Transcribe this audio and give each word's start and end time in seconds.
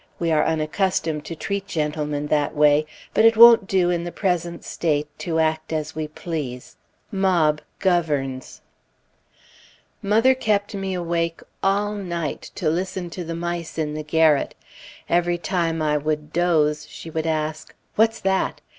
We 0.17 0.31
are 0.31 0.43
unaccustomed 0.43 1.25
to 1.25 1.35
treat 1.35 1.67
gentlemen 1.67 2.25
that 2.25 2.55
way; 2.55 2.87
but 3.13 3.23
it 3.23 3.37
won't 3.37 3.67
do 3.67 3.91
in 3.91 4.03
the 4.03 4.11
present 4.11 4.63
state 4.65 5.07
to 5.19 5.37
act 5.37 5.71
as 5.71 5.93
we 5.93 6.07
please. 6.07 6.75
Mob 7.11 7.61
governs. 7.77 8.61
Mother 10.01 10.33
kept 10.33 10.73
me 10.73 10.95
awake 10.95 11.41
all 11.61 11.93
night 11.93 12.49
to 12.55 12.67
listen 12.67 13.11
to 13.11 13.23
the 13.23 13.35
mice 13.35 13.77
in 13.77 13.93
the 13.93 14.01
garret. 14.01 14.55
Every 15.07 15.37
time 15.37 15.83
I 15.83 15.97
would 15.97 16.33
doze 16.33 16.87
she 16.89 17.11
would 17.11 17.27
ask, 17.27 17.75
"What's 17.95 18.19
that?" 18.21 18.59